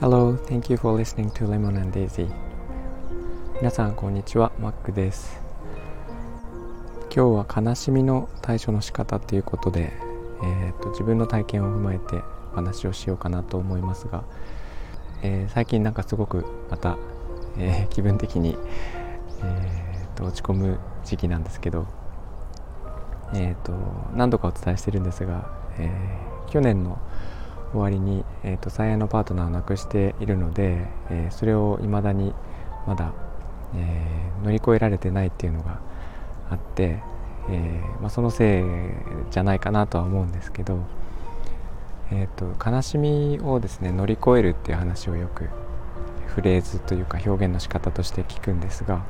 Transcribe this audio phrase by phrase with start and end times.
[0.00, 2.28] Hello, thank you for listening to Lemon and Daisy.
[3.60, 5.40] 皆さんこんにちは、マックです。
[7.14, 9.92] 今日は悲しみの対処の仕方ということで、
[10.42, 14.24] えーと、自分の体験を踏まえてお話をしようかなと思いますが、
[15.22, 16.98] えー、最近なんかすごくまた、
[17.56, 18.56] えー、気分的に、
[19.44, 21.86] えーと、落ち込む時期なんですけど、
[23.34, 23.72] えーと、
[24.14, 26.98] 何度かお伝えしてるんですが、えー去年の
[27.70, 32.34] 終わりに、えーと、最愛のパートナーを亡くしているので、えそれを未だに
[32.88, 33.12] まだ、
[33.76, 35.78] えー乗り越えられてないっていうのが
[36.50, 37.02] あって、
[37.48, 38.64] え、まあ、そのせい
[39.30, 40.78] じゃないかなとは思うんですけど、
[42.10, 45.48] えーと、悲しみをですね乗り越えるっていう話をよく
[46.26, 49.04] フレーズというか表現の仕方として聞くんですが、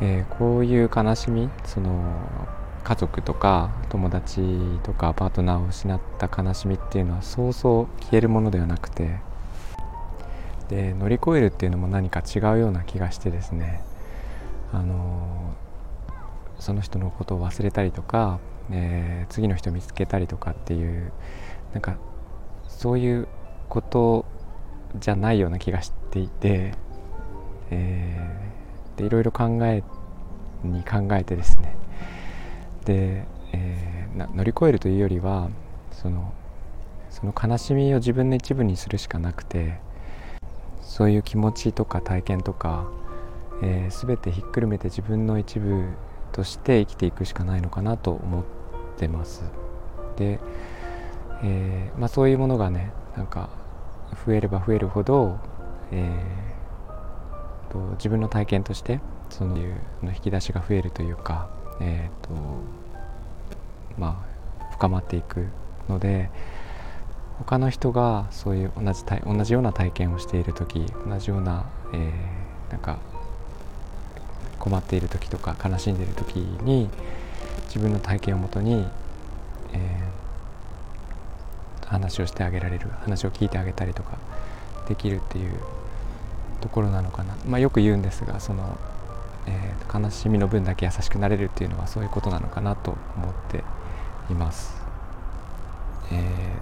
[0.00, 2.02] え、こういう悲しみその
[2.90, 4.40] 家族とか友達
[4.82, 9.20] とかパートナーを失った悲しみっていうのはそうそう消えるものではなくて
[10.68, 13.80] で乗り越えるっていうのも何か違うような気がしてですね。
[14.72, 15.54] あの
[16.58, 18.40] その人のことを忘れたりとか、
[18.72, 21.12] えー、次の人見つけたりとかっていう
[21.72, 21.96] なんか
[22.66, 23.28] そういう
[23.68, 24.24] こと
[24.98, 26.74] じゃないような気がしていて、
[27.70, 29.84] えー、でいろいろ考え
[30.64, 31.76] に考えてですね。
[32.84, 35.50] で、えー、乗り越えるというよりは
[35.92, 36.32] その
[37.10, 39.80] その悲しみを自分の一部にするしかなくて
[40.80, 42.88] そういう気持ちとか体験とか、
[43.62, 45.88] えー、全てひっくるめて自分の一部
[46.32, 48.44] として生きていくしかないのかなと思っ
[48.96, 49.42] てます。
[50.16, 50.38] で、
[51.42, 53.50] えー、まあ、そういうものがねなんか
[54.26, 55.38] 増えれば増えるほど、
[55.90, 61.48] えー、と自分の体験としてその引き出しが増えるというか、
[61.80, 62.34] えーと
[63.98, 64.24] ま
[64.60, 65.46] あ、深まっていく
[65.88, 66.30] ので
[67.38, 72.98] 他の人がそういう同じ同じような体験をしている時同じような、えー、なんか
[74.58, 76.90] 困っている時とか悲しんでいる時に
[77.66, 78.86] 自分の体験をもとに、
[79.72, 84.18] えー、話をしてあげられる話を聞いてあげたりとか
[84.88, 85.52] できるっていう
[86.60, 88.78] ところなのかな、まあ、よく言うんですがその、
[89.46, 93.64] えー、悲しみの分だけ優しくなれるっていうのはそういうことなのかなと思って
[94.30, 94.80] います。
[96.12, 96.56] え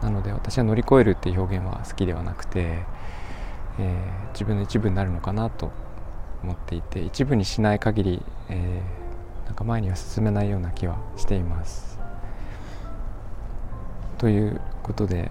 [0.00, 2.84] ー、なので私は乗り越えるっていう表現は好きではなくて、
[3.78, 5.72] えー、自分の一部になるのかなと
[6.42, 11.98] 思っていて一部にしない限り、えー、なんか前には進めないような気はしています。
[14.18, 15.30] ということで、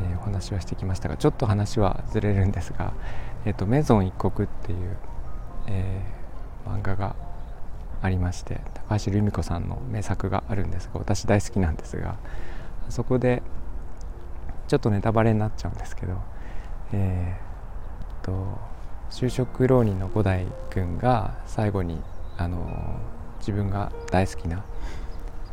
[0.00, 2.92] えー、お話はしてきましたがちょっと話はずれるんですが
[3.44, 4.96] 「えーと、メゾン一国」っていう、
[5.66, 7.14] えー、漫画が
[8.00, 12.16] ありまして高橋留美子さんの名作があるんですが私大好きなんですが
[12.88, 13.42] そこで
[14.68, 16.16] ちょっとネタバレになっちゃうんですけど
[16.92, 18.58] えー、と
[19.10, 22.00] 就職浪人の五代君が最後に
[22.36, 22.98] あの
[23.38, 24.64] 自分が大好きな、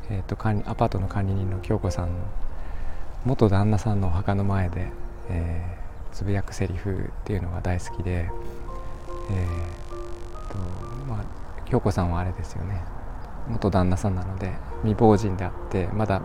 [0.09, 2.13] えーと、管理アパートの管理人の京子さんの
[3.25, 4.91] 元旦那さんのお墓の前で、
[5.30, 8.28] えー、つぶやくセリフっていうのが大好きで、えー
[10.52, 10.57] と
[11.07, 11.25] まあ、
[11.66, 12.81] 京子さんはあれですよね。
[13.50, 14.53] 元旦那さんなので
[14.84, 16.22] 未亡人であってまだ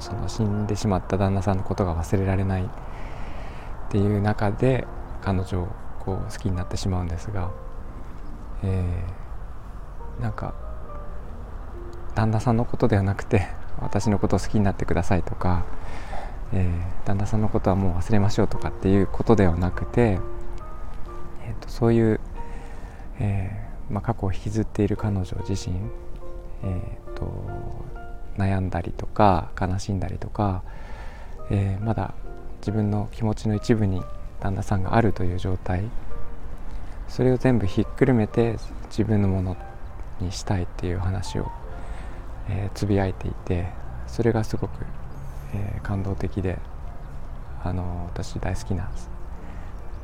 [0.00, 2.68] その死んでしまった旦那さんのことが忘れられないっ
[3.90, 4.86] ていう中で
[5.20, 5.68] 彼女を
[6.00, 7.50] こう好きになってしまうんですが、
[8.62, 10.54] えー、なんか
[12.14, 13.48] 旦那さんのことではなくて
[13.80, 15.64] 私のことを好きになってくださいとか、
[16.52, 20.18] えー、旦那さんのことはもう忘れましょうとかっていうことではなくて、
[21.44, 22.20] えーと、そういう、
[23.18, 25.76] えー、まあ、過去を引きずっている彼女自身、
[26.64, 27.32] えーと、
[28.36, 30.62] 悩んだりとか悲しんだりとか、
[31.50, 32.14] えまだ
[32.60, 34.02] 自分の気持ちの一部に
[34.40, 35.82] 旦那さんがあるという状態。
[37.08, 38.56] それを全部ひっくるめて
[38.86, 39.56] 自分のもの
[40.18, 41.52] にしたいっていう話を、
[42.48, 43.68] えー、つぶやいていて
[44.06, 44.84] それがすごく、
[45.54, 46.58] えー、感動的で
[47.64, 48.90] あの私大好きな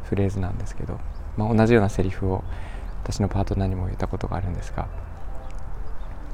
[0.05, 0.99] フレーズなんですけど、
[1.37, 2.45] まあ、同じようなセリフを
[3.03, 4.89] 私のパートナーにも言ったことがあるんですが、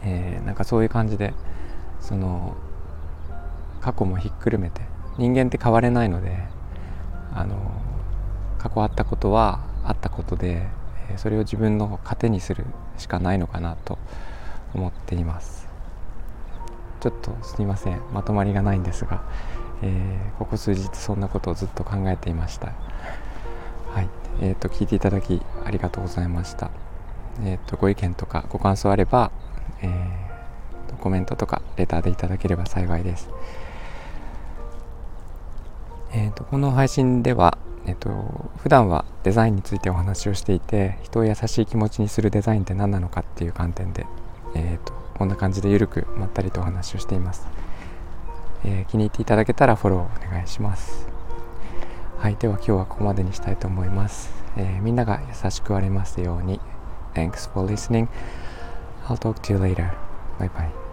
[0.02, 1.34] えー、なんかそういう感じで
[2.00, 2.56] その
[3.80, 4.82] 過去もひっくるめて
[5.18, 6.36] 人間って変われないので
[7.34, 7.56] あの
[8.58, 10.66] 過去あったことはあったことで
[11.16, 12.64] それを自分の糧にする
[12.96, 13.98] しかないのかなと
[14.74, 15.73] 思っています。
[17.04, 18.00] ちょっとすみません。
[18.14, 19.22] まとまりがないんですが、
[19.82, 22.68] えー、ここ数日そんなことをずっと考えていました。
[23.90, 24.08] はい。
[24.40, 26.70] えーと、聞いていただきありがとうございました。
[27.42, 29.32] えーと、ご意見とかご感想あれば、
[29.82, 33.28] えー、コメントとかレターでいただければ幸いです。
[36.14, 44.06] えーと、この配信では、えーと、と普段はデザインについてお話をしていて人を優しい気持ちにするデザインって何なのかっていう観点で、
[44.54, 47.46] えーと、こんな感じでゆるくまったりとお話をしています、
[48.64, 51.06] えー、気に入っていただけたらフォローお願いします。
[52.18, 56.58] はいでは今日はここまでにしたいと思います、えー、みんなが優しくありますように。
[57.12, 58.08] Thanks for listening.
[59.06, 59.90] I'll talk to you later.
[60.38, 60.83] Bye bye.